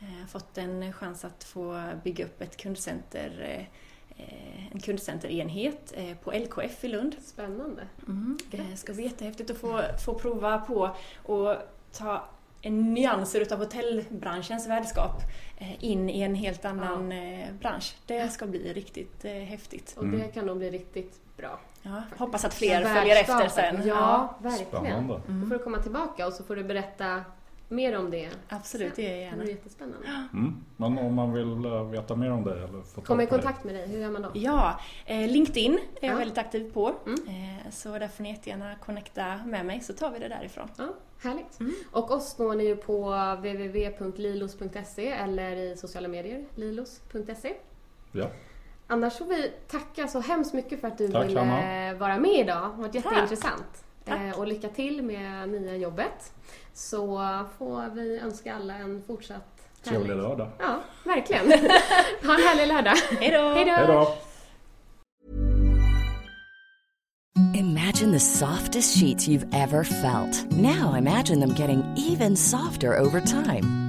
Eh, 0.00 0.26
fått 0.28 0.58
en 0.58 0.92
chans 0.92 1.24
att 1.24 1.44
få 1.44 1.82
bygga 2.04 2.24
upp 2.24 2.42
ett 2.42 2.56
kundcenter, 2.56 3.40
eh, 3.40 4.24
eh, 4.24 4.72
en 4.72 4.80
kundcenterenhet 4.80 5.94
på 6.22 6.32
LKF 6.32 6.84
i 6.84 6.88
Lund. 6.88 7.16
Spännande. 7.20 7.82
Mm. 8.06 8.38
Det 8.50 8.76
ska 8.76 8.92
bli 8.92 9.02
jättehäftigt 9.02 9.50
att 9.50 9.58
få, 9.58 9.82
få 10.04 10.14
prova 10.14 10.58
på 10.58 10.96
och 11.22 11.54
ta 11.92 12.28
en 12.62 12.94
nyanser 12.94 13.40
utav 13.40 13.58
hotellbranschens 13.58 14.68
värdskap 14.68 15.22
in 15.80 16.10
i 16.10 16.20
en 16.20 16.34
helt 16.34 16.64
annan 16.64 17.12
eh, 17.12 17.52
bransch. 17.60 17.96
Det 18.06 18.28
ska 18.28 18.46
bli 18.46 18.72
riktigt 18.72 19.22
häftigt. 19.24 19.94
Och 19.96 20.06
det 20.06 20.34
kan 20.34 20.46
nog 20.46 20.58
bli 20.58 20.70
riktigt 20.70 21.20
bra. 21.36 21.60
Ja, 21.82 22.02
hoppas 22.16 22.44
att 22.44 22.54
fler 22.54 22.94
följer 22.94 23.20
efter 23.20 23.48
sen. 23.48 23.86
Ja, 23.86 24.36
verkligen. 24.38 24.68
Spännande. 24.68 25.20
Då 25.26 25.46
får 25.46 25.54
du 25.54 25.64
komma 25.64 25.78
tillbaka 25.78 26.26
och 26.26 26.32
så 26.32 26.44
får 26.44 26.56
du 26.56 26.64
berätta 26.64 27.24
mer 27.68 27.98
om 27.98 28.10
det. 28.10 28.28
Absolut, 28.48 28.96
det 28.96 29.02
gör 29.02 29.10
jag 29.10 29.18
Det 29.18 29.22
gärna. 29.24 29.36
blir 29.36 29.48
jättespännande. 29.50 30.06
Mm. 30.32 30.64
Men 30.76 30.98
om 30.98 31.14
man 31.14 31.32
vill 31.32 31.64
eh, 31.64 31.84
veta 31.84 32.16
mer 32.16 32.30
om 32.32 32.44
dig 32.44 32.62
eller 32.64 32.82
få 32.82 33.00
Komma 33.00 33.22
i 33.22 33.26
kontakt 33.26 33.64
med 33.64 33.74
dig, 33.74 33.88
hur 33.88 33.98
gör 34.00 34.10
man 34.10 34.22
då? 34.22 34.30
Ja, 34.34 34.80
eh, 35.06 35.30
LinkedIn 35.30 35.72
är 35.72 35.78
jag 35.78 35.82
Ja. 36.00 36.06
Mm. 36.06 36.18
väldigt 36.18 36.38
aktiv 36.38 36.72
på. 36.72 36.88
Eh, 37.06 37.70
så 37.70 37.98
där 37.98 38.08
får 38.08 38.22
ni 38.22 38.30
jättegärna 38.30 38.74
connecta 38.74 39.40
med 39.46 39.66
mig 39.66 39.80
så 39.80 39.92
tar 39.92 40.10
vi 40.10 40.18
det 40.18 40.28
därifrån. 40.28 40.68
Ja, 40.76 40.84
härligt. 41.22 41.60
Mm. 41.60 41.72
Och 41.92 42.10
oss 42.10 42.38
når 42.38 42.54
ni 42.54 42.64
ju 42.64 42.76
på 42.76 43.10
www.lilos.se 43.36 45.08
eller 45.08 45.56
i 45.56 45.76
sociala 45.76 46.08
medier, 46.08 46.44
lilos.se. 46.54 47.54
Ja. 48.12 48.26
Annars 48.86 49.18
får 49.18 49.24
vi 49.26 49.52
tacka 49.70 50.08
så 50.08 50.20
hemskt 50.20 50.52
mycket 50.54 50.80
för 50.80 50.88
att 50.88 50.98
du 50.98 51.08
Tack, 51.08 51.28
ville 51.28 51.40
Hanna. 51.40 51.94
vara 51.98 52.18
med 52.18 52.30
idag. 52.40 52.70
Det 52.76 52.76
var 52.82 52.84
Tack. 52.88 52.94
jätteintressant. 52.94 53.64
Tack. 53.72 53.84
Eh, 54.08 54.38
Och 54.38 54.46
lycka 54.46 54.68
till 54.68 55.02
med 55.02 55.48
nya 55.48 55.76
jobbet. 55.76 56.32
Så 56.74 57.18
får 57.58 57.94
vi 57.94 58.18
önska 58.18 58.54
alla 58.54 58.74
en 58.74 59.02
fortsatt 59.06 59.54
Trevlig 59.82 60.16
lördag. 60.16 60.50
Ja, 60.58 60.80
verkligen. 61.04 61.46
ha 62.26 62.34
en 62.34 62.40
härlig 62.42 62.66
lördag. 62.66 62.94
Hej 63.20 63.30
då! 63.30 63.48
Hej 63.48 63.64
Hej 63.64 63.86
då! 63.86 63.92
då! 63.92 64.14
Imagine 67.54 68.12
the 68.12 68.20
softest 68.20 68.98
sheets 68.98 69.28
you've 69.28 69.46
ever 69.54 69.84
felt. 69.84 70.50
Now 70.52 70.94
imagine 70.98 71.40
them 71.40 71.54
getting 71.54 71.82
even 71.96 72.36
softer 72.36 72.98
over 72.98 73.20
time. 73.20 73.87